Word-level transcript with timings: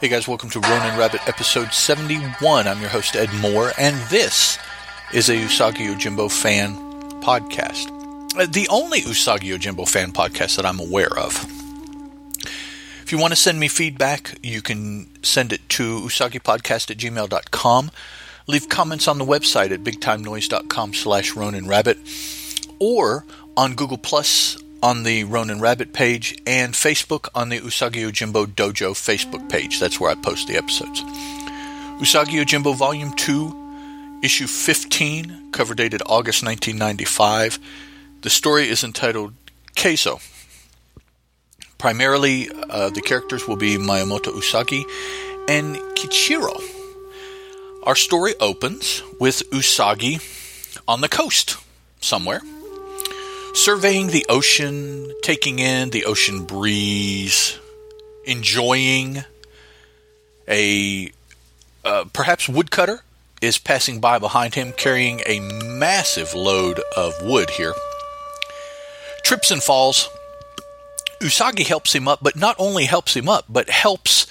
Hey 0.00 0.08
guys, 0.08 0.26
welcome 0.26 0.48
to 0.50 0.60
Ronin 0.60 0.98
Rabbit 0.98 1.26
episode 1.28 1.72
71. 1.74 2.66
I'm 2.66 2.80
your 2.80 2.88
host 2.88 3.14
Ed 3.16 3.32
Moore, 3.34 3.72
and 3.78 3.96
this 4.08 4.58
is 5.12 5.28
a 5.28 5.34
Usagi 5.34 5.86
Yojimbo 5.94 6.30
fan 6.30 6.74
podcast. 7.20 7.90
Uh, 8.38 8.46
The 8.50 8.66
only 8.70 9.02
Usagi 9.02 9.54
Yojimbo 9.54 9.86
fan 9.86 10.12
podcast 10.12 10.56
that 10.56 10.64
I'm 10.64 10.80
aware 10.80 11.16
of. 11.18 11.44
If 13.02 13.12
you 13.12 13.18
want 13.18 13.32
to 13.32 13.36
send 13.36 13.60
me 13.60 13.68
feedback, 13.68 14.38
you 14.42 14.62
can 14.62 15.08
send 15.22 15.52
it 15.52 15.68
to 15.70 16.00
usagipodcast 16.00 16.90
at 16.90 16.96
gmail.com. 16.96 17.90
Leave 18.46 18.68
comments 18.68 19.06
on 19.06 19.18
the 19.18 19.24
website 19.26 19.70
at 19.70 19.84
bigtimenoise.com 19.84 20.94
slash 20.94 21.36
Ronin 21.36 21.66
Rabbit 21.68 21.98
or 22.78 23.26
on 23.56 23.74
Google 23.74 23.98
Plus 23.98 24.56
on 24.82 25.02
the 25.02 25.24
Ronin 25.24 25.60
Rabbit 25.60 25.92
page 25.92 26.40
and 26.46 26.74
Facebook 26.74 27.28
on 27.34 27.48
the 27.50 27.60
Usagi 27.60 28.02
Yojimbo 28.02 28.46
Dojo 28.46 28.92
Facebook 28.92 29.48
page. 29.50 29.78
That's 29.78 30.00
where 30.00 30.10
I 30.10 30.14
post 30.14 30.48
the 30.48 30.56
episodes. 30.56 31.02
Usagi 32.00 32.42
Yojimbo 32.42 32.74
Volume 32.74 33.12
2, 33.12 34.20
Issue 34.22 34.46
15, 34.46 35.52
cover 35.52 35.74
dated 35.74 36.02
August 36.06 36.42
1995. 36.44 37.58
The 38.22 38.30
story 38.30 38.68
is 38.68 38.82
entitled 38.84 39.34
Kaiso. 39.76 40.20
Primarily, 41.78 42.48
uh, 42.68 42.90
the 42.90 43.00
characters 43.00 43.46
will 43.46 43.56
be 43.56 43.76
Miyamoto 43.76 44.32
Usagi 44.32 44.84
and 45.48 45.76
Kichiro. 45.96 46.60
Our 47.84 47.96
story 47.96 48.34
opens 48.40 49.02
with 49.18 49.42
Usagi 49.50 50.20
on 50.86 51.00
the 51.00 51.08
coast 51.08 51.56
somewhere 52.00 52.40
surveying 53.54 54.08
the 54.08 54.26
ocean, 54.28 55.12
taking 55.22 55.58
in 55.58 55.90
the 55.90 56.04
ocean 56.04 56.44
breeze, 56.44 57.58
enjoying 58.24 59.24
a 60.48 61.12
uh, 61.84 62.04
perhaps 62.12 62.48
woodcutter 62.48 63.02
is 63.40 63.58
passing 63.58 64.00
by 64.00 64.18
behind 64.18 64.54
him 64.54 64.72
carrying 64.76 65.20
a 65.26 65.40
massive 65.40 66.34
load 66.34 66.80
of 66.96 67.14
wood 67.22 67.50
here. 67.50 67.72
Trips 69.24 69.50
and 69.50 69.62
falls. 69.62 70.08
Usagi 71.22 71.66
helps 71.66 71.94
him 71.94 72.08
up, 72.08 72.20
but 72.22 72.36
not 72.36 72.56
only 72.58 72.84
helps 72.84 73.14
him 73.14 73.28
up, 73.28 73.44
but 73.48 73.68
helps 73.68 74.26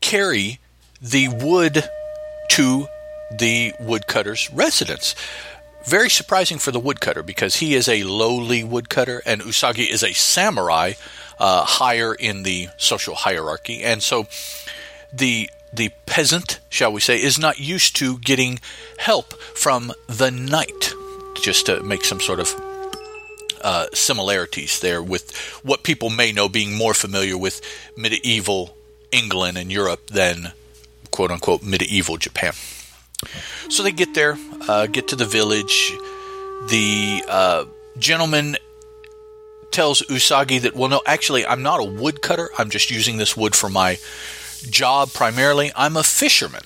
carry 0.00 0.58
the 1.00 1.28
wood 1.28 1.84
to 2.50 2.86
the 3.38 3.72
woodcutter's 3.80 4.50
residence 4.52 5.14
very 5.84 6.10
surprising 6.10 6.58
for 6.58 6.70
the 6.70 6.80
woodcutter 6.80 7.22
because 7.22 7.56
he 7.56 7.74
is 7.74 7.88
a 7.88 8.02
lowly 8.04 8.62
woodcutter 8.62 9.22
and 9.24 9.40
Usagi 9.40 9.88
is 9.88 10.02
a 10.02 10.12
samurai 10.12 10.92
uh, 11.38 11.64
higher 11.64 12.14
in 12.14 12.42
the 12.42 12.68
social 12.76 13.14
hierarchy. 13.14 13.82
And 13.82 14.02
so 14.02 14.26
the 15.12 15.50
the 15.72 15.90
peasant, 16.04 16.58
shall 16.68 16.92
we 16.92 17.00
say, 17.00 17.22
is 17.22 17.38
not 17.38 17.60
used 17.60 17.94
to 17.96 18.18
getting 18.18 18.58
help 18.98 19.34
from 19.54 19.92
the 20.08 20.30
knight, 20.30 20.92
just 21.40 21.66
to 21.66 21.80
make 21.82 22.04
some 22.04 22.20
sort 22.20 22.40
of 22.40 22.60
uh, 23.62 23.86
similarities 23.92 24.80
there 24.80 25.02
with 25.02 25.36
what 25.62 25.84
people 25.84 26.10
may 26.10 26.32
know 26.32 26.48
being 26.48 26.74
more 26.74 26.94
familiar 26.94 27.38
with 27.38 27.60
medieval 27.96 28.76
England 29.12 29.58
and 29.58 29.70
Europe 29.70 30.08
than 30.08 30.52
quote 31.10 31.30
unquote 31.30 31.62
medieval 31.62 32.16
Japan. 32.16 32.52
So 33.68 33.82
they 33.82 33.92
get 33.92 34.14
there, 34.14 34.36
uh, 34.68 34.86
get 34.86 35.08
to 35.08 35.16
the 35.16 35.26
village. 35.26 35.92
The 36.68 37.22
uh, 37.28 37.64
gentleman 37.98 38.56
tells 39.70 40.02
Usagi 40.02 40.62
that, 40.62 40.74
well, 40.74 40.88
no, 40.88 41.02
actually, 41.06 41.46
I'm 41.46 41.62
not 41.62 41.80
a 41.80 41.84
woodcutter. 41.84 42.50
I'm 42.58 42.70
just 42.70 42.90
using 42.90 43.18
this 43.18 43.36
wood 43.36 43.54
for 43.54 43.68
my 43.68 43.98
job 44.68 45.12
primarily. 45.12 45.70
I'm 45.76 45.96
a 45.96 46.02
fisherman. 46.02 46.62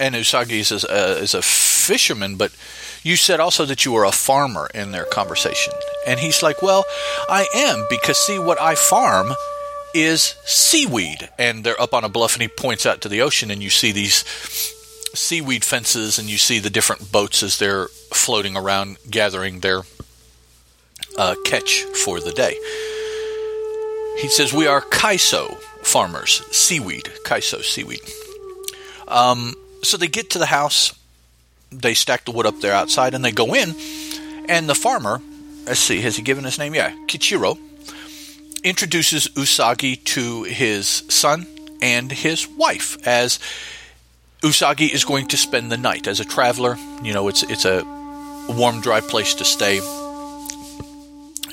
And 0.00 0.14
Usagi 0.14 0.60
is 0.60 0.70
a, 0.84 1.18
is 1.18 1.34
a 1.34 1.42
fisherman, 1.42 2.36
but 2.36 2.54
you 3.02 3.16
said 3.16 3.40
also 3.40 3.64
that 3.64 3.84
you 3.84 3.92
were 3.92 4.04
a 4.04 4.12
farmer 4.12 4.68
in 4.74 4.92
their 4.92 5.04
conversation. 5.04 5.72
And 6.06 6.20
he's 6.20 6.42
like, 6.42 6.62
well, 6.62 6.84
I 7.28 7.46
am, 7.54 7.86
because 7.88 8.18
see, 8.18 8.38
what 8.38 8.60
I 8.60 8.74
farm 8.74 9.32
is 9.94 10.34
seaweed. 10.44 11.30
And 11.38 11.64
they're 11.64 11.80
up 11.80 11.94
on 11.94 12.04
a 12.04 12.08
bluff, 12.08 12.34
and 12.34 12.42
he 12.42 12.48
points 12.48 12.86
out 12.86 13.00
to 13.00 13.08
the 13.08 13.22
ocean, 13.22 13.50
and 13.50 13.62
you 13.62 13.70
see 13.70 13.90
these 13.90 14.22
seaweed 15.14 15.64
fences 15.64 16.18
and 16.18 16.28
you 16.28 16.38
see 16.38 16.58
the 16.58 16.70
different 16.70 17.10
boats 17.10 17.42
as 17.42 17.58
they're 17.58 17.88
floating 18.12 18.56
around 18.56 18.98
gathering 19.10 19.60
their 19.60 19.82
uh, 21.16 21.34
catch 21.44 21.82
for 21.82 22.20
the 22.20 22.32
day. 22.32 22.56
He 24.20 24.28
says, 24.28 24.52
We 24.52 24.66
are 24.66 24.80
kaiso 24.80 25.56
farmers, 25.82 26.42
seaweed, 26.50 27.04
kaiso 27.24 27.62
seaweed. 27.62 28.00
Um, 29.06 29.54
so 29.82 29.96
they 29.96 30.08
get 30.08 30.30
to 30.30 30.38
the 30.38 30.46
house, 30.46 30.92
they 31.70 31.94
stack 31.94 32.24
the 32.24 32.32
wood 32.32 32.46
up 32.46 32.60
there 32.60 32.74
outside, 32.74 33.14
and 33.14 33.24
they 33.24 33.32
go 33.32 33.54
in, 33.54 33.74
and 34.48 34.68
the 34.68 34.74
farmer, 34.74 35.20
let's 35.66 35.80
see, 35.80 36.00
has 36.00 36.16
he 36.16 36.22
given 36.22 36.44
his 36.44 36.58
name? 36.58 36.74
Yeah, 36.74 36.90
Kichiro, 37.06 37.58
introduces 38.64 39.28
Usagi 39.28 40.02
to 40.04 40.42
his 40.44 40.86
son 41.08 41.46
and 41.80 42.10
his 42.10 42.46
wife 42.48 42.98
as 43.06 43.38
Usagi 44.40 44.88
is 44.88 45.04
going 45.04 45.26
to 45.28 45.36
spend 45.36 45.72
the 45.72 45.76
night 45.76 46.06
as 46.06 46.20
a 46.20 46.24
traveler. 46.24 46.76
You 47.02 47.12
know, 47.12 47.28
it's 47.28 47.42
it's 47.42 47.64
a 47.64 47.84
warm, 48.48 48.80
dry 48.80 49.00
place 49.00 49.34
to 49.34 49.44
stay, 49.44 49.80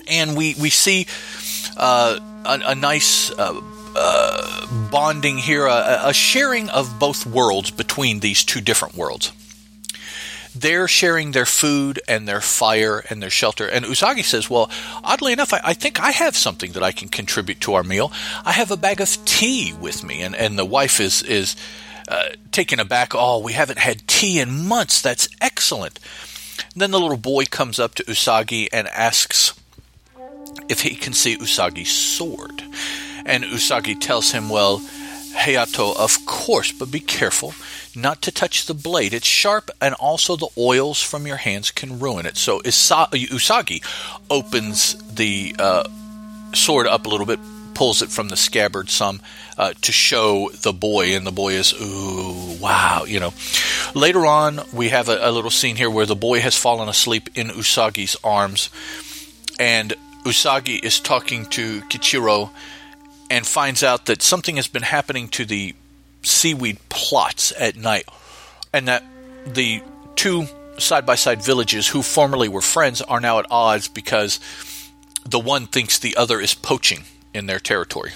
and 0.07 0.37
we 0.37 0.55
we 0.59 0.69
see 0.69 1.07
uh, 1.77 2.19
a, 2.45 2.59
a, 2.67 2.75
nice 2.75 3.31
uh, 3.31 3.59
uh, 3.95 4.89
bonding 4.91 5.37
here, 5.37 5.65
a, 5.65 6.01
a 6.05 6.13
sharing 6.13 6.69
of 6.69 6.99
both 6.99 7.25
worlds 7.25 7.71
between 7.71 8.19
these 8.19 8.43
two 8.43 8.61
different 8.61 8.95
worlds. 8.95 9.31
They're 10.57 10.87
sharing 10.87 11.31
their 11.31 11.45
food 11.45 11.99
and 12.07 12.25
their 12.25 12.39
fire 12.39 13.03
and 13.09 13.21
their 13.21 13.29
shelter. 13.29 13.67
And 13.67 13.83
Usagi 13.83 14.23
says, 14.23 14.49
Well, 14.49 14.69
oddly 15.03 15.33
enough, 15.33 15.51
I, 15.51 15.59
I, 15.65 15.73
think 15.73 15.99
I 15.99 16.11
have 16.11 16.37
something 16.37 16.71
that 16.73 16.83
I 16.83 16.93
can 16.93 17.09
contribute 17.09 17.59
to 17.61 17.73
our 17.73 17.83
meal. 17.83 18.09
I 18.45 18.53
have 18.53 18.71
a 18.71 18.77
bag 18.77 19.01
of 19.01 19.25
tea 19.25 19.73
with 19.73 20.01
me. 20.01 20.21
And, 20.21 20.33
and 20.33 20.57
the 20.57 20.63
wife 20.63 21.01
is, 21.01 21.23
is 21.23 21.57
uh, 22.07 22.29
taken 22.51 22.79
aback. 22.79 23.13
Oh, 23.13 23.39
we 23.39 23.53
haven't 23.53 23.79
had 23.79 24.07
tea 24.07 24.39
in 24.39 24.67
months. 24.67 25.01
That's 25.01 25.27
excellent. 25.41 25.99
Then 26.75 26.91
the 26.91 26.99
little 26.99 27.17
boy 27.17 27.45
comes 27.45 27.79
up 27.79 27.95
to 27.95 28.03
Usagi 28.03 28.67
and 28.71 28.87
asks 28.89 29.53
if 30.69 30.81
he 30.81 30.95
can 30.95 31.13
see 31.13 31.37
Usagi's 31.37 31.91
sword. 31.91 32.63
And 33.25 33.43
Usagi 33.43 33.99
tells 33.99 34.31
him, 34.31 34.49
Well, 34.49 34.79
Hayato, 35.33 35.95
of 35.95 36.25
course, 36.25 36.71
but 36.71 36.91
be 36.91 36.99
careful 36.99 37.53
not 37.95 38.21
to 38.23 38.31
touch 38.31 38.65
the 38.65 38.73
blade. 38.73 39.13
It's 39.13 39.27
sharp, 39.27 39.69
and 39.81 39.93
also 39.95 40.35
the 40.35 40.49
oils 40.57 41.01
from 41.01 41.25
your 41.25 41.37
hands 41.37 41.71
can 41.71 41.99
ruin 41.99 42.25
it. 42.25 42.37
So 42.37 42.59
Usagi 42.61 43.83
opens 44.29 44.95
the 45.13 45.55
uh, 45.57 45.87
sword 46.53 46.87
up 46.87 47.05
a 47.05 47.09
little 47.09 47.25
bit, 47.25 47.39
pulls 47.75 48.01
it 48.01 48.09
from 48.09 48.29
the 48.29 48.37
scabbard 48.37 48.89
some 48.89 49.21
uh, 49.57 49.73
to 49.81 49.91
show 49.91 50.49
the 50.49 50.73
boy, 50.73 51.15
and 51.15 51.27
the 51.27 51.31
boy 51.31 51.53
is, 51.53 51.73
ooh, 51.79 52.57
wow, 52.59 53.03
you 53.05 53.19
know. 53.19 53.33
Later 53.93 54.25
on, 54.25 54.61
we 54.73 54.89
have 54.89 55.09
a, 55.09 55.19
a 55.21 55.29
little 55.29 55.51
scene 55.51 55.75
here 55.75 55.89
where 55.89 56.07
the 56.07 56.15
boy 56.15 56.39
has 56.39 56.57
fallen 56.57 56.89
asleep 56.89 57.29
in 57.35 57.49
Usagi's 57.49 58.17
arms, 58.23 58.71
and 59.59 59.93
Usagi 60.23 60.83
is 60.83 60.99
talking 60.99 61.45
to 61.47 61.81
Kichiro 61.81 62.49
and 63.29 63.45
finds 63.45 63.83
out 63.83 64.05
that 64.07 64.23
something 64.23 64.55
has 64.55 64.67
been 64.67 64.83
happening 64.83 65.27
to 65.29 65.45
the 65.45 65.75
seaweed 66.23 66.79
plots 66.89 67.53
at 67.59 67.75
night, 67.75 68.09
and 68.73 68.87
that 68.87 69.03
the 69.45 69.83
two 70.15 70.47
side 70.77 71.05
by 71.05 71.15
side 71.15 71.41
villages 71.41 71.87
who 71.87 72.01
formerly 72.01 72.49
were 72.49 72.61
friends 72.61 73.01
are 73.01 73.19
now 73.19 73.39
at 73.39 73.45
odds 73.49 73.87
because 73.87 74.39
the 75.25 75.39
one 75.39 75.67
thinks 75.67 75.99
the 75.99 76.15
other 76.17 76.39
is 76.39 76.53
poaching 76.53 77.03
in 77.35 77.45
their 77.45 77.59
territory. 77.59 78.13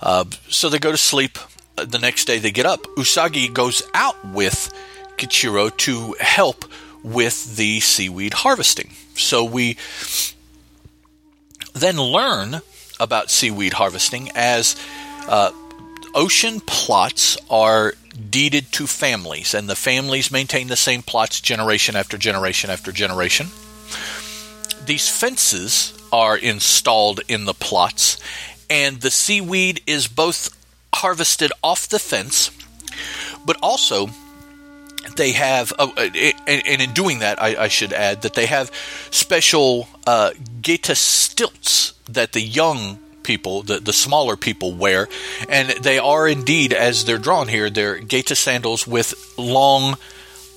Uh, 0.00 0.24
so 0.48 0.68
they 0.68 0.78
go 0.78 0.92
to 0.92 0.96
sleep. 0.96 1.38
The 1.76 1.98
next 1.98 2.24
day 2.24 2.38
they 2.38 2.50
get 2.50 2.66
up. 2.66 2.82
Usagi 2.96 3.52
goes 3.52 3.82
out 3.94 4.24
with 4.24 4.72
Kichiro 5.16 5.76
to 5.78 6.14
help 6.20 6.64
with 7.02 7.56
the 7.56 7.80
seaweed 7.80 8.34
harvesting. 8.34 8.92
So 9.14 9.44
we 9.44 9.76
then 11.74 11.96
learn 11.96 12.60
about 12.98 13.30
seaweed 13.30 13.74
harvesting 13.74 14.30
as 14.34 14.76
uh, 15.28 15.52
ocean 16.14 16.60
plots 16.60 17.36
are 17.48 17.94
deeded 18.28 18.72
to 18.72 18.86
families, 18.86 19.54
and 19.54 19.68
the 19.68 19.76
families 19.76 20.30
maintain 20.30 20.68
the 20.68 20.76
same 20.76 21.02
plots 21.02 21.40
generation 21.40 21.96
after 21.96 22.18
generation 22.18 22.70
after 22.70 22.92
generation. 22.92 23.48
These 24.84 25.08
fences 25.08 25.94
are 26.12 26.36
installed 26.36 27.20
in 27.28 27.44
the 27.44 27.54
plots, 27.54 28.18
and 28.68 29.00
the 29.00 29.10
seaweed 29.10 29.82
is 29.86 30.06
both 30.06 30.56
harvested 30.94 31.52
off 31.62 31.88
the 31.88 31.98
fence, 31.98 32.50
but 33.44 33.56
also 33.62 34.10
they 35.16 35.32
have, 35.32 35.72
uh, 35.78 35.90
and 35.96 36.82
in 36.82 36.92
doing 36.92 37.20
that, 37.20 37.42
I, 37.42 37.64
I, 37.64 37.68
should 37.68 37.92
add 37.92 38.22
that 38.22 38.34
they 38.34 38.46
have 38.46 38.70
special 39.10 39.88
uh, 40.06 40.32
geta 40.60 40.94
stilts 40.94 41.94
that 42.10 42.32
the 42.32 42.40
young 42.40 42.98
people, 43.22 43.62
the, 43.62 43.78
the 43.80 43.92
smaller 43.92 44.36
people, 44.36 44.72
wear. 44.72 45.08
And 45.48 45.70
they 45.70 45.98
are 45.98 46.26
indeed, 46.28 46.72
as 46.72 47.04
they're 47.04 47.18
drawn 47.18 47.48
here, 47.48 47.70
they're 47.70 47.98
Geta 47.98 48.34
sandals 48.34 48.86
with 48.86 49.14
long 49.38 49.96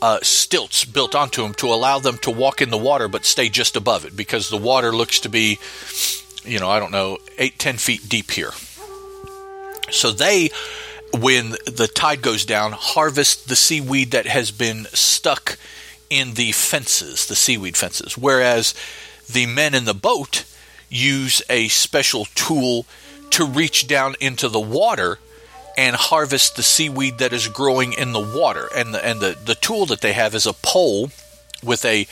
uh, 0.03 0.19
stilts 0.21 0.83
built 0.83 1.15
onto 1.15 1.41
them 1.41 1.53
to 1.53 1.67
allow 1.67 1.97
them 1.97 2.17
to 2.17 2.29
walk 2.29 2.61
in 2.61 2.69
the 2.69 2.77
water 2.77 3.07
but 3.07 3.23
stay 3.23 3.47
just 3.47 3.77
above 3.77 4.03
it 4.03 4.17
because 4.17 4.49
the 4.49 4.57
water 4.57 4.91
looks 4.91 5.21
to 5.21 5.29
be, 5.29 5.57
you 6.43 6.59
know, 6.59 6.69
I 6.69 6.77
don't 6.79 6.91
know, 6.91 7.19
eight, 7.37 7.57
ten 7.57 7.77
feet 7.77 8.09
deep 8.09 8.31
here. 8.31 8.51
So 9.91 10.11
they, 10.11 10.49
when 11.13 11.51
the 11.51 11.87
tide 11.87 12.21
goes 12.21 12.43
down, 12.43 12.73
harvest 12.73 13.47
the 13.47 13.55
seaweed 13.55 14.11
that 14.11 14.25
has 14.25 14.51
been 14.51 14.87
stuck 14.91 15.57
in 16.09 16.33
the 16.33 16.51
fences, 16.51 17.25
the 17.25 17.35
seaweed 17.35 17.77
fences. 17.77 18.17
Whereas 18.17 18.75
the 19.31 19.45
men 19.45 19.73
in 19.73 19.85
the 19.85 19.93
boat 19.93 20.43
use 20.89 21.41
a 21.49 21.69
special 21.69 22.25
tool 22.35 22.85
to 23.29 23.45
reach 23.45 23.87
down 23.87 24.15
into 24.19 24.49
the 24.49 24.59
water 24.59 25.19
and 25.77 25.95
harvest 25.95 26.55
the 26.55 26.63
seaweed 26.63 27.17
that 27.17 27.33
is 27.33 27.47
growing 27.47 27.93
in 27.93 28.11
the 28.13 28.19
water. 28.19 28.69
And 28.75 28.93
the, 28.93 29.05
and 29.05 29.19
the, 29.19 29.37
the 29.43 29.55
tool 29.55 29.85
that 29.87 30.01
they 30.01 30.13
have 30.13 30.35
is 30.35 30.45
a 30.45 30.53
pole 30.53 31.11
with 31.63 31.85
a, 31.85 32.07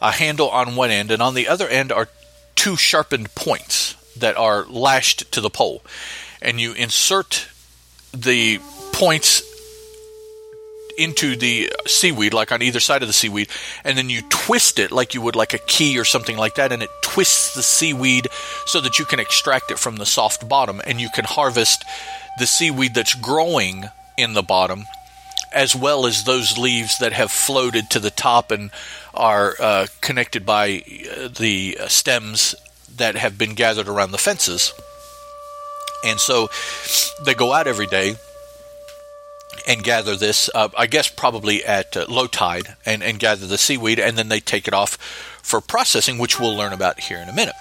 a 0.00 0.12
handle 0.12 0.50
on 0.50 0.76
one 0.76 0.90
end, 0.90 1.10
and 1.10 1.22
on 1.22 1.34
the 1.34 1.48
other 1.48 1.68
end 1.68 1.90
are 1.90 2.08
two 2.54 2.76
sharpened 2.76 3.34
points 3.34 3.94
that 4.16 4.36
are 4.36 4.64
lashed 4.66 5.32
to 5.32 5.40
the 5.40 5.50
pole. 5.50 5.82
And 6.42 6.60
you 6.60 6.72
insert 6.74 7.48
the 8.12 8.60
points 8.92 9.42
into 11.00 11.34
the 11.34 11.72
seaweed, 11.86 12.34
like 12.34 12.52
on 12.52 12.60
either 12.60 12.78
side 12.78 13.00
of 13.00 13.08
the 13.08 13.14
seaweed, 13.14 13.48
and 13.84 13.96
then 13.96 14.10
you 14.10 14.20
twist 14.28 14.78
it 14.78 14.92
like 14.92 15.14
you 15.14 15.22
would 15.22 15.34
like 15.34 15.54
a 15.54 15.58
key 15.58 15.98
or 15.98 16.04
something 16.04 16.36
like 16.36 16.56
that, 16.56 16.72
and 16.72 16.82
it 16.82 16.90
twists 17.02 17.54
the 17.54 17.62
seaweed 17.62 18.28
so 18.66 18.82
that 18.82 18.98
you 18.98 19.06
can 19.06 19.18
extract 19.18 19.70
it 19.70 19.78
from 19.78 19.96
the 19.96 20.04
soft 20.04 20.46
bottom 20.46 20.82
and 20.84 21.00
you 21.00 21.08
can 21.14 21.24
harvest 21.24 21.82
the 22.38 22.46
seaweed 22.46 22.94
that's 22.94 23.14
growing 23.14 23.86
in 24.18 24.34
the 24.34 24.42
bottom, 24.42 24.84
as 25.54 25.74
well 25.74 26.04
as 26.04 26.24
those 26.24 26.58
leaves 26.58 26.98
that 26.98 27.14
have 27.14 27.30
floated 27.30 27.88
to 27.88 27.98
the 27.98 28.10
top 28.10 28.50
and 28.50 28.70
are 29.14 29.54
uh, 29.58 29.86
connected 30.02 30.44
by 30.44 30.82
uh, 31.16 31.28
the 31.28 31.78
stems 31.88 32.54
that 32.96 33.16
have 33.16 33.38
been 33.38 33.54
gathered 33.54 33.88
around 33.88 34.10
the 34.10 34.18
fences. 34.18 34.74
And 36.04 36.20
so 36.20 36.50
they 37.24 37.34
go 37.34 37.52
out 37.52 37.66
every 37.66 37.86
day 37.86 38.16
and 39.66 39.82
gather 39.82 40.16
this, 40.16 40.50
uh, 40.54 40.68
I 40.76 40.86
guess 40.86 41.08
probably 41.08 41.64
at 41.64 41.96
uh, 41.96 42.06
low 42.08 42.26
tide, 42.26 42.76
and, 42.84 43.02
and 43.02 43.18
gather 43.18 43.46
the 43.46 43.58
seaweed, 43.58 43.98
and 43.98 44.16
then 44.16 44.28
they 44.28 44.40
take 44.40 44.68
it 44.68 44.74
off 44.74 44.96
for 45.42 45.60
processing, 45.60 46.18
which 46.18 46.38
we'll 46.38 46.56
learn 46.56 46.72
about 46.72 47.00
here 47.00 47.18
in 47.18 47.28
a 47.28 47.34
minute. 47.34 47.54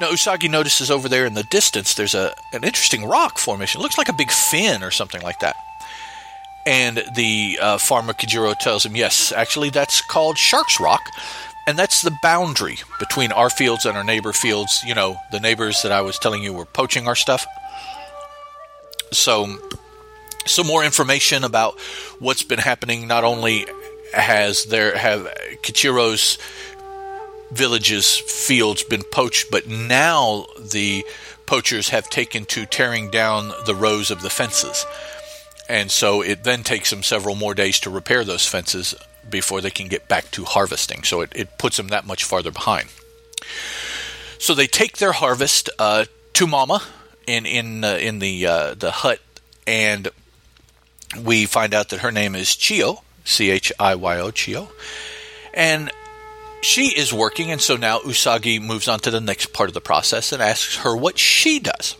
Now, 0.00 0.10
Usagi 0.10 0.50
notices 0.50 0.90
over 0.90 1.08
there 1.08 1.26
in 1.26 1.34
the 1.34 1.44
distance 1.50 1.94
there's 1.94 2.14
a, 2.14 2.34
an 2.52 2.64
interesting 2.64 3.04
rock 3.04 3.38
formation. 3.38 3.80
It 3.80 3.82
looks 3.82 3.98
like 3.98 4.08
a 4.08 4.14
big 4.14 4.30
fin 4.30 4.82
or 4.82 4.90
something 4.90 5.20
like 5.20 5.40
that. 5.40 5.56
And 6.66 7.02
the 7.14 7.58
uh, 7.60 7.78
farmer 7.78 8.12
Kichiro 8.12 8.56
tells 8.58 8.84
him, 8.84 8.96
yes, 8.96 9.32
actually, 9.32 9.70
that's 9.70 10.00
called 10.00 10.38
Shark's 10.38 10.80
Rock. 10.80 11.00
And 11.66 11.78
that's 11.78 12.02
the 12.02 12.16
boundary 12.22 12.78
between 12.98 13.32
our 13.32 13.50
fields 13.50 13.84
and 13.84 13.96
our 13.96 14.04
neighbor 14.04 14.32
fields. 14.32 14.82
You 14.84 14.94
know, 14.94 15.16
the 15.32 15.40
neighbors 15.40 15.82
that 15.82 15.92
I 15.92 16.00
was 16.00 16.18
telling 16.18 16.42
you 16.42 16.52
were 16.52 16.64
poaching 16.64 17.06
our 17.06 17.14
stuff. 17.14 17.46
So, 19.12 19.58
some 20.46 20.66
more 20.66 20.84
information 20.84 21.44
about 21.44 21.78
what's 22.18 22.42
been 22.42 22.58
happening. 22.58 23.06
Not 23.06 23.24
only 23.24 23.66
has 24.12 24.64
there 24.64 24.96
have 24.96 25.22
Kichiro's 25.62 26.38
villages, 27.50 28.16
fields 28.16 28.82
been 28.82 29.02
poached, 29.02 29.50
but 29.50 29.68
now 29.68 30.46
the 30.58 31.04
poachers 31.46 31.88
have 31.88 32.08
taken 32.08 32.44
to 32.46 32.66
tearing 32.66 33.10
down 33.10 33.52
the 33.66 33.74
rows 33.74 34.10
of 34.10 34.22
the 34.22 34.30
fences. 34.30 34.86
And 35.68 35.90
so 35.90 36.22
it 36.22 36.44
then 36.44 36.62
takes 36.62 36.90
them 36.90 37.02
several 37.02 37.34
more 37.34 37.54
days 37.54 37.80
to 37.80 37.90
repair 37.90 38.24
those 38.24 38.46
fences 38.46 38.94
before 39.28 39.60
they 39.60 39.70
can 39.70 39.88
get 39.88 40.08
back 40.08 40.30
to 40.32 40.44
harvesting. 40.44 41.04
So 41.04 41.20
it, 41.20 41.32
it 41.34 41.58
puts 41.58 41.76
them 41.76 41.88
that 41.88 42.06
much 42.06 42.24
farther 42.24 42.50
behind. 42.50 42.88
So 44.38 44.54
they 44.54 44.66
take 44.66 44.98
their 44.98 45.12
harvest 45.12 45.70
uh, 45.78 46.06
to 46.34 46.46
Mama 46.46 46.82
in 47.26 47.46
in 47.46 47.84
uh, 47.84 47.98
in 48.00 48.18
the 48.18 48.46
uh, 48.46 48.74
the 48.74 48.90
hut, 48.90 49.20
and 49.66 50.08
we 51.18 51.46
find 51.46 51.74
out 51.74 51.88
that 51.90 52.00
her 52.00 52.12
name 52.12 52.34
is 52.34 52.48
Chiyo, 52.48 53.02
C 53.24 53.50
H 53.50 53.72
I 53.78 53.94
Y 53.94 54.20
O, 54.20 54.30
Chiyo. 54.30 54.68
and 55.54 55.90
she 56.62 56.88
is 56.88 57.12
working, 57.12 57.50
and 57.50 57.60
so 57.60 57.76
now 57.76 58.00
Usagi 58.00 58.60
moves 58.60 58.86
on 58.86 59.00
to 59.00 59.10
the 59.10 59.20
next 59.20 59.52
part 59.52 59.70
of 59.70 59.74
the 59.74 59.80
process 59.80 60.32
and 60.32 60.42
asks 60.42 60.76
her 60.76 60.94
what 60.94 61.18
she 61.18 61.58
does. 61.58 61.96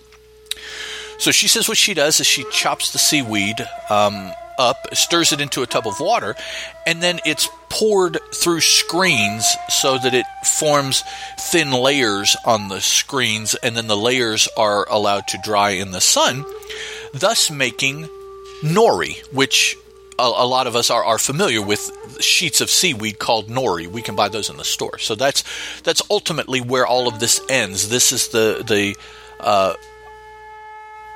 So 1.19 1.31
she 1.31 1.49
says 1.49 1.69
what 1.69 1.79
she 1.79 1.95
does 1.95 2.21
is 2.21 2.27
she 2.27 2.45
chops 2.51 2.93
the 2.93 2.99
seaweed 2.99 3.67
um, 3.89 4.33
up, 4.59 4.95
stirs 4.95 5.33
it 5.33 5.41
into 5.41 5.63
a 5.63 5.67
tub 5.67 5.87
of 5.87 5.99
water, 6.01 6.37
and 6.87 7.03
then 7.03 7.21
it's 7.25 7.49
poured 7.71 8.19
through 8.35 8.61
screens 8.61 9.47
so 9.69 9.97
that 9.99 10.15
it 10.15 10.27
forms 10.45 11.05
thin 11.39 11.73
layers 11.73 12.37
on 12.45 12.69
the 12.69 12.81
screens, 12.81 13.55
and 13.55 13.77
then 13.77 13.87
the 13.87 13.97
layers 13.97 14.49
are 14.57 14.87
allowed 14.91 15.27
to 15.29 15.39
dry 15.43 15.71
in 15.71 15.91
the 15.91 16.01
sun, 16.01 16.45
thus 17.15 17.51
making 17.51 18.09
nori, 18.63 19.27
which 19.33 19.77
a, 20.19 20.23
a, 20.23 20.47
lot 20.47 20.67
of 20.67 20.77
us 20.77 20.91
are, 20.91 21.03
are 21.03 21.19
familiar 21.19 21.63
with 21.63 21.91
sheets 22.21 22.61
of 22.61 22.71
seaweed 22.71 23.19
called 23.19 23.49
nori. 23.49 23.87
We 23.87 24.03
can 24.03 24.17
buy 24.17 24.29
those 24.29 24.51
in 24.51 24.57
the 24.57 24.65
store. 24.65 24.99
So 24.99 25.15
that's 25.15 25.45
that's 25.81 26.03
ultimately 26.11 26.61
where 26.61 26.87
all 26.87 27.09
of 27.09 27.21
this 27.21 27.41
ends. 27.49 27.89
This 27.89 28.13
is 28.13 28.29
the 28.29 28.63
the 28.67 28.97
uh, 29.41 29.75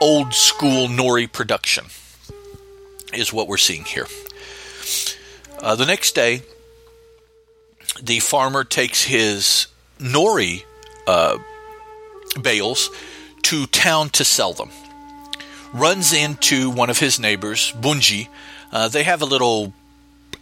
old 0.00 0.34
school 0.34 0.88
nori 0.88 1.30
production 1.30 1.86
is 3.12 3.32
what 3.32 3.48
we're 3.48 3.56
seeing 3.56 3.84
here. 3.84 4.06
Uh, 5.60 5.76
the 5.76 5.86
next 5.86 6.14
day, 6.14 6.42
the 8.02 8.20
farmer 8.20 8.64
takes 8.64 9.04
his 9.04 9.68
nori 9.98 10.64
uh, 11.06 11.38
bales 12.40 12.90
to 13.42 13.66
town 13.66 14.10
to 14.10 14.24
sell 14.24 14.52
them. 14.52 14.70
Runs 15.74 16.12
into 16.12 16.70
one 16.70 16.88
of 16.88 17.00
his 17.00 17.18
neighbors, 17.18 17.72
Bunji, 17.72 18.28
uh, 18.72 18.88
they 18.88 19.02
have 19.02 19.20
a 19.20 19.26
little 19.26 19.74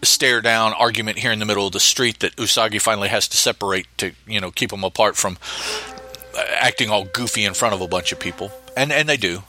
stare 0.03 0.41
down 0.41 0.73
argument 0.75 1.19
here 1.19 1.33
in 1.33 1.39
the 1.39 1.47
middle 1.47 1.67
of 1.67 1.73
the 1.73 1.81
street 1.81 2.21
that 2.21 2.37
Usagi 2.37 2.81
finally 2.81 3.09
has 3.09 3.29
to 3.29 3.37
separate 3.37 3.87
to 3.97 4.13
you 4.27 4.41
know 4.41 4.51
keep 4.51 4.71
them 4.71 4.85
apart 4.85 5.17
from 5.17 5.39
uh, 6.37 6.45
acting 6.59 6.91
all 6.91 7.05
goofy 7.05 7.45
in 7.45 7.55
front 7.55 7.75
of 7.75 7.81
a 7.81 7.89
bunch 7.89 8.13
of 8.13 8.21
people, 8.21 8.51
and 8.77 8.93
and 8.93 9.09
they 9.09 9.17
do. 9.17 9.43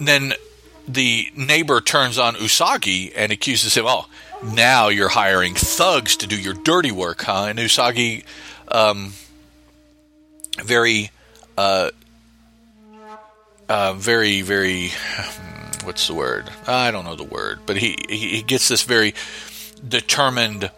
then 0.00 0.34
the 0.88 1.30
neighbor 1.36 1.80
turns 1.80 2.18
on 2.18 2.34
Usagi 2.34 3.12
and 3.16 3.32
accuses 3.32 3.74
him. 3.76 3.84
Oh, 3.86 4.06
now 4.42 4.88
you're 4.88 5.08
hiring 5.08 5.54
thugs 5.54 6.16
to 6.18 6.26
do 6.26 6.40
your 6.40 6.54
dirty 6.54 6.92
work, 6.92 7.22
huh? 7.22 7.46
And 7.48 7.58
Usagi, 7.58 8.24
um, 8.68 9.12
very, 10.62 11.10
uh, 11.58 11.90
uh, 13.68 13.94
very, 13.94 14.42
very 14.42 14.90
what's 15.84 16.08
the 16.08 16.14
word? 16.14 16.50
I 16.66 16.90
don't 16.90 17.04
know 17.04 17.14
the 17.14 17.24
word, 17.24 17.60
but 17.66 17.76
he 17.76 17.96
he 18.08 18.42
gets 18.42 18.68
this 18.68 18.82
very 18.82 19.14
determined, 19.86 20.70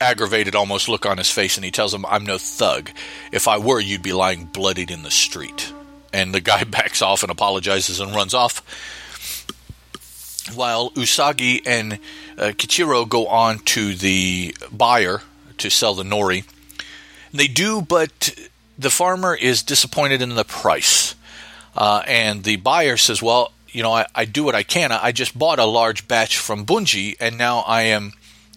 aggravated 0.00 0.54
almost 0.54 0.88
look 0.88 1.04
on 1.04 1.18
his 1.18 1.30
face, 1.30 1.56
and 1.56 1.64
he 1.64 1.70
tells 1.70 1.92
him, 1.92 2.06
"I'm 2.06 2.24
no 2.24 2.38
thug. 2.38 2.90
If 3.32 3.48
I 3.48 3.58
were, 3.58 3.80
you'd 3.80 4.02
be 4.02 4.12
lying 4.12 4.44
bloodied 4.44 4.90
in 4.90 5.02
the 5.02 5.10
street." 5.10 5.72
And 6.12 6.34
the 6.34 6.40
guy 6.40 6.64
backs 6.78 7.02
off 7.02 7.22
and 7.22 7.30
apologizes 7.30 8.00
and 8.00 8.14
runs 8.14 8.34
off. 8.34 8.62
While 10.54 10.90
Usagi 10.92 11.62
and 11.66 11.94
uh, 12.36 12.52
Kichiro 12.56 13.08
go 13.08 13.26
on 13.28 13.60
to 13.60 13.94
the 13.94 14.56
buyer 14.72 15.22
to 15.58 15.70
sell 15.70 15.94
the 15.94 16.02
nori, 16.02 16.44
they 17.32 17.46
do, 17.46 17.80
but 17.80 18.34
the 18.78 18.90
farmer 18.90 19.34
is 19.34 19.62
disappointed 19.62 20.20
in 20.20 20.34
the 20.34 20.44
price. 20.44 21.14
Uh, 21.74 22.02
and 22.06 22.44
the 22.44 22.56
buyer 22.56 22.96
says, 22.96 23.22
Well, 23.22 23.52
you 23.68 23.82
know, 23.82 23.92
I, 23.92 24.06
I 24.14 24.24
do 24.24 24.44
what 24.44 24.54
I 24.54 24.62
can. 24.62 24.92
I 24.92 25.12
just 25.12 25.38
bought 25.38 25.58
a 25.58 25.64
large 25.64 26.06
batch 26.06 26.36
from 26.36 26.66
Bunji, 26.66 27.16
and 27.18 27.38
now 27.38 27.60
I 27.60 27.82
am 27.82 28.12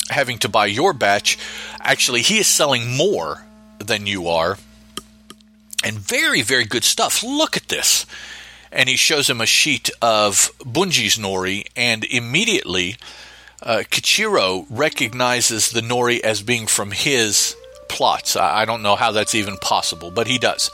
having 0.09 0.37
to 0.39 0.49
buy 0.49 0.65
your 0.65 0.93
batch. 0.93 1.37
Actually, 1.79 2.21
he 2.21 2.37
is 2.37 2.47
selling 2.47 2.95
more 2.95 3.45
than 3.79 4.05
you 4.05 4.27
are. 4.27 4.57
And 5.83 5.97
very, 5.97 6.41
very 6.41 6.65
good 6.65 6.83
stuff. 6.83 7.23
Look 7.23 7.55
at 7.55 7.67
this. 7.67 8.05
And 8.71 8.89
he 8.89 8.97
shows 8.97 9.29
him 9.29 9.39
a 9.39 9.45
sheet 9.45 9.89
of 10.01 10.51
Bunji's 10.59 11.17
nori, 11.17 11.65
and 11.75 12.03
immediately 12.03 12.97
uh, 13.63 13.83
Kichiro 13.89 14.65
recognizes 14.69 15.69
the 15.69 15.81
nori 15.81 16.19
as 16.19 16.41
being 16.41 16.67
from 16.67 16.91
his 16.91 17.55
plots. 17.87 18.35
I, 18.35 18.61
I 18.61 18.65
don't 18.65 18.81
know 18.81 18.95
how 18.95 19.11
that's 19.11 19.35
even 19.35 19.57
possible, 19.57 20.11
but 20.11 20.27
he 20.27 20.37
does. 20.37 20.71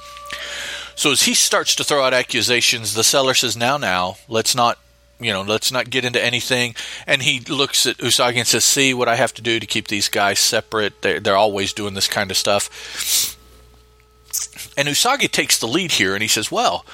So 1.02 1.12
as 1.12 1.24
he 1.24 1.34
starts 1.34 1.74
to 1.74 1.84
throw 1.84 2.04
out 2.04 2.14
accusations, 2.14 2.94
the 2.94 3.04
seller 3.04 3.34
says, 3.34 3.58
"Now, 3.58 3.78
now, 3.78 4.18
let's 4.28 4.54
not." 4.54 4.78
You 5.20 5.34
know, 5.34 5.42
let's 5.42 5.72
not 5.72 5.90
get 5.90 6.06
into 6.06 6.24
anything. 6.24 6.76
And 7.08 7.24
he 7.24 7.40
looks 7.40 7.88
at 7.88 7.98
Usagi 7.98 8.36
and 8.36 8.48
says, 8.48 8.64
"See 8.64 8.94
what 8.94 9.08
I 9.08 9.16
have 9.16 9.34
to 9.34 9.42
do 9.42 9.60
to 9.60 9.66
keep 9.66 9.88
these 9.88 10.10
guys 10.10 10.38
separate. 10.38 11.02
They're, 11.02 11.20
they're 11.20 11.36
always 11.36 11.74
doing 11.74 11.96
this 11.96 12.08
kind 12.08 12.30
of 12.30 12.38
stuff." 12.38 13.36
And 14.78 14.88
Usagi 14.88 15.32
takes 15.32 15.58
the 15.58 15.68
lead 15.68 15.94
here, 15.94 16.14
and 16.14 16.22
he 16.22 16.28
says, 16.28 16.52
"Well, 16.52 16.86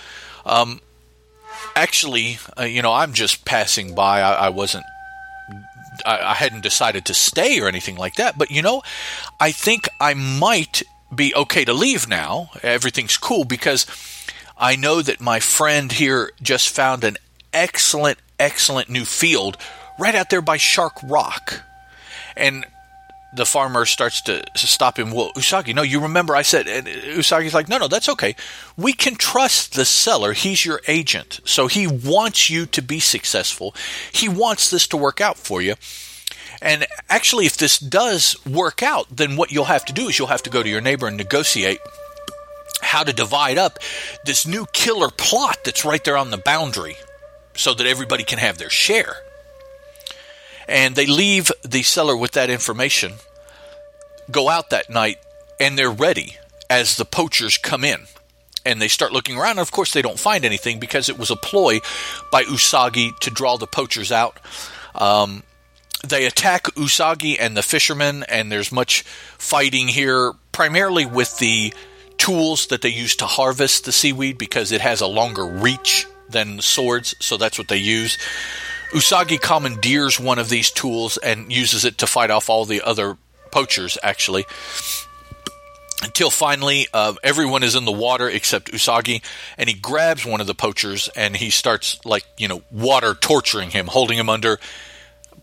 um, 0.45 0.79
actually, 1.75 2.39
uh, 2.57 2.63
you 2.63 2.81
know, 2.81 2.93
I'm 2.93 3.11
just 3.11 3.43
passing 3.43 3.93
by. 3.93 4.21
I, 4.21 4.45
I 4.45 4.49
wasn't." 4.49 4.85
I, 6.05 6.31
I 6.31 6.33
hadn't 6.33 6.61
decided 6.61 7.03
to 7.07 7.13
stay 7.13 7.59
or 7.59 7.67
anything 7.67 7.97
like 7.97 8.15
that, 8.15 8.37
but 8.37 8.51
you 8.51 8.61
know, 8.61 8.83
I 9.37 9.51
think 9.51 9.89
I 9.99 10.13
might 10.13 10.83
be 11.13 11.33
okay 11.35 11.65
to 11.65 11.73
leave 11.73 12.07
now. 12.07 12.49
Everything's 12.63 13.17
cool 13.17 13.45
because 13.45 13.85
I 14.57 14.75
know 14.75 15.01
that 15.01 15.21
my 15.21 15.39
friend 15.39 15.91
here 15.91 16.31
just 16.41 16.69
found 16.69 17.03
an 17.03 17.17
excellent, 17.53 18.19
excellent 18.39 18.89
new 18.89 19.05
field 19.05 19.57
right 19.99 20.15
out 20.15 20.29
there 20.29 20.41
by 20.41 20.57
Shark 20.57 20.93
Rock. 21.03 21.61
And 22.35 22.65
the 23.35 23.45
farmer 23.45 23.85
starts 23.85 24.21
to 24.21 24.43
stop 24.55 24.97
him. 24.97 25.11
Well, 25.11 25.31
Usagi, 25.33 25.75
no, 25.75 25.81
you 25.81 25.99
remember 26.01 26.35
I 26.35 26.43
said, 26.43 26.67
and 26.67 26.87
Usagi's 26.87 27.53
like, 27.53 27.67
no, 27.67 27.77
no, 27.77 27.87
that's 27.87 28.09
okay. 28.09 28.35
We 28.77 28.93
can 28.93 29.15
trust 29.15 29.75
the 29.75 29.85
seller. 29.85 30.33
He's 30.33 30.65
your 30.65 30.81
agent. 30.87 31.41
So 31.45 31.67
he 31.67 31.87
wants 31.87 32.49
you 32.49 32.65
to 32.67 32.81
be 32.81 32.99
successful. 32.99 33.75
He 34.11 34.29
wants 34.29 34.69
this 34.69 34.87
to 34.87 34.97
work 34.97 35.19
out 35.19 35.37
for 35.37 35.61
you. 35.61 35.75
And 36.61 36.87
actually, 37.09 37.45
if 37.45 37.57
this 37.57 37.77
does 37.77 38.35
work 38.45 38.81
out, 38.81 39.07
then 39.15 39.35
what 39.35 39.51
you'll 39.51 39.65
have 39.65 39.85
to 39.85 39.93
do 39.93 40.07
is 40.07 40.17
you'll 40.17 40.27
have 40.27 40.43
to 40.43 40.49
go 40.49 40.63
to 40.63 40.69
your 40.69 40.81
neighbor 40.81 41.07
and 41.07 41.17
negotiate 41.17 41.79
how 42.81 43.03
to 43.03 43.13
divide 43.13 43.57
up 43.57 43.79
this 44.25 44.45
new 44.45 44.65
killer 44.71 45.09
plot 45.09 45.59
that's 45.63 45.85
right 45.85 46.03
there 46.03 46.17
on 46.17 46.31
the 46.31 46.37
boundary 46.37 46.95
so 47.55 47.73
that 47.73 47.87
everybody 47.87 48.23
can 48.23 48.39
have 48.39 48.57
their 48.57 48.69
share. 48.69 49.17
And 50.67 50.95
they 50.95 51.05
leave 51.05 51.51
the 51.63 51.83
seller 51.83 52.15
with 52.15 52.31
that 52.31 52.49
information, 52.49 53.13
go 54.29 54.49
out 54.49 54.69
that 54.69 54.89
night, 54.89 55.17
and 55.59 55.77
they're 55.77 55.89
ready 55.91 56.37
as 56.69 56.97
the 56.97 57.05
poachers 57.05 57.57
come 57.57 57.83
in. 57.83 58.01
And 58.65 58.81
they 58.81 58.89
start 58.89 59.13
looking 59.13 59.37
around. 59.37 59.51
And 59.51 59.59
of 59.59 59.71
course, 59.71 59.93
they 59.93 60.01
don't 60.01 60.19
find 60.19 60.43
anything 60.43 60.77
because 60.77 61.07
it 61.07 61.17
was 61.17 61.31
a 61.31 61.37
ploy 61.37 61.79
by 62.31 62.43
Usagi 62.43 63.17
to 63.19 63.29
draw 63.29 63.55
the 63.55 63.65
poachers 63.65 64.11
out. 64.11 64.37
Um, 64.93 65.43
they 66.05 66.25
attack 66.25 66.65
Usagi 66.75 67.37
and 67.39 67.55
the 67.55 67.63
fishermen, 67.63 68.23
and 68.23 68.51
there's 68.51 68.71
much 68.71 69.01
fighting 69.37 69.87
here, 69.87 70.33
primarily 70.51 71.05
with 71.05 71.37
the 71.39 71.73
tools 72.17 72.67
that 72.67 72.81
they 72.81 72.89
use 72.89 73.15
to 73.17 73.25
harvest 73.25 73.85
the 73.85 73.91
seaweed 73.91 74.37
because 74.37 74.71
it 74.71 74.81
has 74.81 75.01
a 75.01 75.07
longer 75.07 75.45
reach 75.45 76.07
than 76.29 76.61
swords, 76.61 77.15
so 77.19 77.37
that's 77.37 77.57
what 77.57 77.67
they 77.67 77.77
use. 77.77 78.17
Usagi 78.91 79.39
commandeers 79.39 80.19
one 80.19 80.39
of 80.39 80.49
these 80.49 80.71
tools 80.71 81.17
and 81.17 81.51
uses 81.51 81.85
it 81.85 81.97
to 81.99 82.07
fight 82.07 82.31
off 82.31 82.49
all 82.49 82.65
the 82.65 82.81
other 82.81 83.17
poachers, 83.51 83.97
actually. 84.01 84.45
Until 86.03 86.29
finally, 86.29 86.87
uh, 86.93 87.15
everyone 87.23 87.63
is 87.63 87.75
in 87.75 87.85
the 87.85 87.91
water 87.91 88.29
except 88.29 88.71
Usagi, 88.71 89.23
and 89.57 89.67
he 89.67 89.75
grabs 89.75 90.25
one 90.25 90.41
of 90.41 90.47
the 90.47 90.53
poachers 90.53 91.09
and 91.15 91.35
he 91.35 91.49
starts, 91.49 91.99
like, 92.05 92.23
you 92.37 92.47
know, 92.47 92.61
water 92.71 93.15
torturing 93.15 93.71
him, 93.71 93.87
holding 93.87 94.17
him 94.17 94.29
under, 94.29 94.59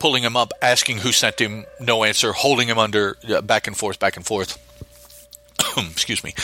pulling 0.05 0.23
him 0.23 0.37
up, 0.37 0.53
asking 0.61 0.99
who 0.99 1.13
sent 1.13 1.41
him, 1.41 1.65
no 1.81 2.05
answer, 2.05 2.35
holding 2.35 2.69
him 2.69 2.77
under, 2.77 3.17
uh, 3.27 3.41
back 3.41 3.67
and 3.67 3.75
forth, 3.75 3.99
back 3.99 4.19
and 4.19 4.27
forth. 4.27 4.59
excuse 5.79 6.23
me, 6.23 6.35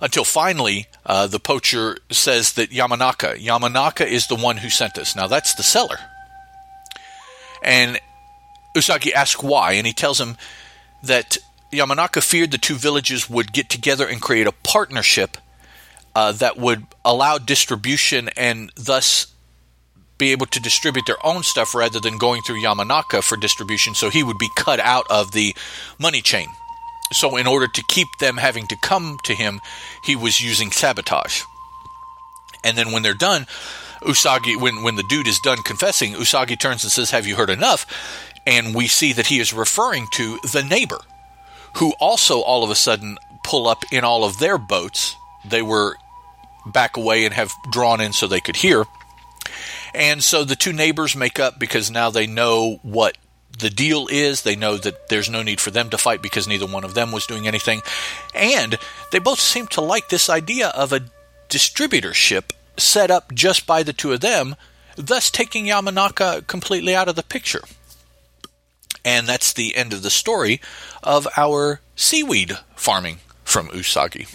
until 0.00 0.22
finally 0.22 0.86
uh, 1.04 1.26
the 1.26 1.40
poacher 1.40 1.98
says 2.12 2.52
that 2.52 2.70
Yamanaka, 2.70 3.36
Yamanaka 3.40 4.06
is 4.06 4.28
the 4.28 4.36
one 4.36 4.58
who 4.58 4.70
sent 4.70 4.96
us. 4.98 5.16
Now 5.16 5.26
that's 5.26 5.54
the 5.54 5.64
seller. 5.64 5.98
And 7.60 7.98
Usagi 8.76 9.12
asks 9.12 9.42
why, 9.42 9.72
and 9.72 9.84
he 9.84 9.92
tells 9.92 10.20
him 10.20 10.36
that 11.02 11.38
Yamanaka 11.72 12.22
feared 12.22 12.52
the 12.52 12.58
two 12.58 12.76
villages 12.76 13.28
would 13.28 13.52
get 13.52 13.68
together 13.68 14.06
and 14.06 14.22
create 14.22 14.46
a 14.46 14.52
partnership 14.52 15.36
uh, 16.14 16.30
that 16.30 16.56
would 16.56 16.86
allow 17.04 17.36
distribution 17.36 18.28
and 18.36 18.70
thus 18.76 19.26
be 20.18 20.32
able 20.32 20.46
to 20.46 20.60
distribute 20.60 21.06
their 21.06 21.24
own 21.24 21.42
stuff 21.42 21.74
rather 21.74 22.00
than 22.00 22.18
going 22.18 22.42
through 22.42 22.60
Yamanaka 22.60 23.22
for 23.22 23.36
distribution, 23.36 23.94
so 23.94 24.10
he 24.10 24.22
would 24.22 24.38
be 24.38 24.50
cut 24.56 24.80
out 24.80 25.06
of 25.08 25.32
the 25.32 25.54
money 25.98 26.20
chain. 26.20 26.48
So, 27.12 27.36
in 27.36 27.46
order 27.46 27.68
to 27.68 27.84
keep 27.88 28.08
them 28.18 28.36
having 28.36 28.66
to 28.66 28.76
come 28.76 29.18
to 29.22 29.34
him, 29.34 29.60
he 30.04 30.14
was 30.14 30.40
using 30.40 30.70
sabotage. 30.70 31.42
And 32.62 32.76
then 32.76 32.92
when 32.92 33.02
they're 33.02 33.14
done, 33.14 33.46
Usagi, 34.02 34.60
when, 34.60 34.82
when 34.82 34.96
the 34.96 35.04
dude 35.04 35.26
is 35.26 35.38
done 35.38 35.62
confessing, 35.62 36.12
Usagi 36.12 36.58
turns 36.58 36.84
and 36.84 36.92
says, 36.92 37.10
Have 37.10 37.26
you 37.26 37.36
heard 37.36 37.50
enough? 37.50 37.86
And 38.46 38.74
we 38.74 38.88
see 38.88 39.12
that 39.14 39.26
he 39.26 39.40
is 39.40 39.52
referring 39.52 40.06
to 40.12 40.38
the 40.52 40.62
neighbor, 40.62 41.00
who 41.76 41.94
also 42.00 42.40
all 42.40 42.62
of 42.62 42.70
a 42.70 42.74
sudden 42.74 43.16
pull 43.42 43.66
up 43.66 43.84
in 43.90 44.04
all 44.04 44.24
of 44.24 44.38
their 44.38 44.58
boats. 44.58 45.16
They 45.44 45.62
were 45.62 45.96
back 46.66 46.96
away 46.96 47.24
and 47.24 47.34
have 47.34 47.52
drawn 47.70 48.00
in 48.00 48.12
so 48.12 48.26
they 48.26 48.40
could 48.40 48.56
hear. 48.56 48.84
And 49.94 50.22
so 50.22 50.44
the 50.44 50.56
two 50.56 50.72
neighbors 50.72 51.16
make 51.16 51.38
up 51.38 51.58
because 51.58 51.90
now 51.90 52.10
they 52.10 52.26
know 52.26 52.78
what 52.82 53.16
the 53.58 53.70
deal 53.70 54.06
is. 54.10 54.42
They 54.42 54.56
know 54.56 54.76
that 54.76 55.08
there's 55.08 55.30
no 55.30 55.42
need 55.42 55.60
for 55.60 55.70
them 55.70 55.90
to 55.90 55.98
fight 55.98 56.22
because 56.22 56.46
neither 56.46 56.66
one 56.66 56.84
of 56.84 56.94
them 56.94 57.12
was 57.12 57.26
doing 57.26 57.46
anything. 57.46 57.82
And 58.34 58.78
they 59.12 59.18
both 59.18 59.40
seem 59.40 59.66
to 59.68 59.80
like 59.80 60.08
this 60.08 60.28
idea 60.28 60.68
of 60.68 60.92
a 60.92 61.04
distributorship 61.48 62.52
set 62.76 63.10
up 63.10 63.34
just 63.34 63.66
by 63.66 63.82
the 63.82 63.92
two 63.92 64.12
of 64.12 64.20
them, 64.20 64.54
thus 64.96 65.30
taking 65.30 65.66
Yamanaka 65.66 66.46
completely 66.46 66.94
out 66.94 67.08
of 67.08 67.16
the 67.16 67.22
picture. 67.22 67.62
And 69.04 69.26
that's 69.26 69.52
the 69.52 69.76
end 69.76 69.92
of 69.92 70.02
the 70.02 70.10
story 70.10 70.60
of 71.02 71.26
our 71.36 71.80
seaweed 71.96 72.58
farming 72.76 73.18
from 73.44 73.68
Usagi. 73.68 74.28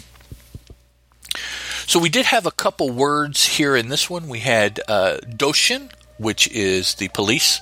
So 1.86 1.98
we 1.98 2.08
did 2.08 2.26
have 2.26 2.46
a 2.46 2.50
couple 2.50 2.90
words 2.90 3.44
here 3.44 3.76
in 3.76 3.88
this 3.88 4.08
one. 4.08 4.28
We 4.28 4.40
had 4.40 4.80
uh, 4.88 5.18
Doshin, 5.28 5.90
which 6.18 6.48
is 6.50 6.94
the 6.94 7.08
police 7.08 7.60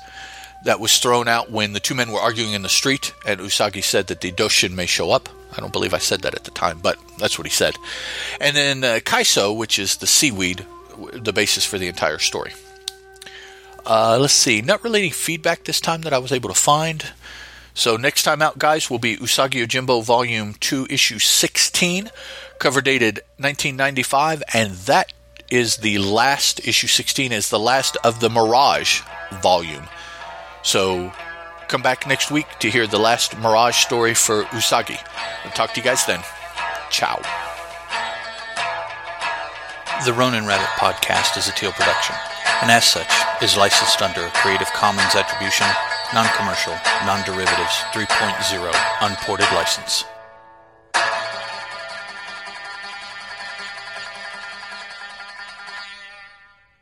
that 0.64 0.80
was 0.80 0.98
thrown 0.98 1.26
out 1.26 1.50
when 1.50 1.72
the 1.72 1.80
two 1.80 1.94
men 1.94 2.12
were 2.12 2.20
arguing 2.20 2.52
in 2.52 2.62
the 2.62 2.68
street, 2.68 3.12
and 3.26 3.40
Usagi 3.40 3.82
said 3.82 4.06
that 4.06 4.20
the 4.20 4.30
Doshin 4.30 4.72
may 4.72 4.86
show 4.86 5.10
up. 5.10 5.28
I 5.56 5.60
don't 5.60 5.72
believe 5.72 5.92
I 5.92 5.98
said 5.98 6.22
that 6.22 6.34
at 6.34 6.44
the 6.44 6.50
time, 6.52 6.78
but 6.80 6.98
that's 7.18 7.36
what 7.36 7.46
he 7.46 7.52
said. 7.52 7.76
And 8.40 8.56
then 8.56 8.84
uh, 8.84 9.00
Kaiso, 9.04 9.56
which 9.56 9.78
is 9.78 9.96
the 9.96 10.06
seaweed, 10.06 10.64
the 11.12 11.32
basis 11.32 11.64
for 11.66 11.78
the 11.78 11.88
entire 11.88 12.18
story. 12.18 12.52
Uh, 13.84 14.18
let's 14.20 14.32
see, 14.32 14.62
not 14.62 14.84
really 14.84 15.00
any 15.00 15.10
feedback 15.10 15.64
this 15.64 15.80
time 15.80 16.02
that 16.02 16.12
I 16.12 16.18
was 16.18 16.32
able 16.32 16.48
to 16.48 16.54
find. 16.54 17.12
So 17.74 17.96
next 17.96 18.22
time 18.22 18.40
out, 18.40 18.58
guys, 18.58 18.88
will 18.88 18.98
be 18.98 19.16
Usagi 19.16 19.66
Yojimbo 19.66 20.04
Volume 20.04 20.54
2, 20.60 20.86
Issue 20.88 21.18
16, 21.18 22.10
cover 22.62 22.80
dated 22.80 23.16
1995, 23.38 24.44
and 24.54 24.70
that 24.86 25.12
is 25.50 25.78
the 25.78 25.98
last, 25.98 26.60
issue 26.60 26.86
16 26.86 27.32
is 27.32 27.50
the 27.50 27.58
last 27.58 27.96
of 28.04 28.20
the 28.20 28.30
Mirage 28.30 29.00
volume. 29.42 29.88
So 30.62 31.12
come 31.66 31.82
back 31.82 32.06
next 32.06 32.30
week 32.30 32.46
to 32.60 32.70
hear 32.70 32.86
the 32.86 33.00
last 33.00 33.36
Mirage 33.36 33.78
story 33.78 34.14
for 34.14 34.44
Usagi. 34.54 34.96
I'll 35.44 35.50
talk 35.50 35.74
to 35.74 35.80
you 35.80 35.84
guys 35.84 36.06
then. 36.06 36.22
Ciao. 36.88 37.20
The 40.06 40.12
Ronin 40.12 40.46
Rabbit 40.46 40.70
podcast 40.78 41.36
is 41.36 41.48
a 41.48 41.52
Teal 41.52 41.72
production, 41.72 42.14
and 42.62 42.70
as 42.70 42.84
such 42.84 43.10
is 43.42 43.56
licensed 43.56 44.00
under 44.02 44.24
a 44.24 44.30
Creative 44.30 44.68
Commons 44.68 45.16
Attribution, 45.16 45.66
Non-Commercial, 46.14 46.74
Non-Derivatives 47.06 47.74
3.0 47.90 48.72
Unported 49.00 49.50
License. 49.52 50.04